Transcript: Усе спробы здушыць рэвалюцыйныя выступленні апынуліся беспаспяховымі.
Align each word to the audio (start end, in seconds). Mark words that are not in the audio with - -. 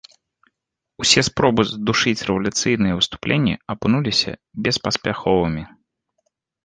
Усе 1.03 1.21
спробы 1.27 1.61
здушыць 1.71 2.25
рэвалюцыйныя 2.29 2.97
выступленні 3.01 3.53
апынуліся 3.75 4.31
беспаспяховымі. 4.69 5.63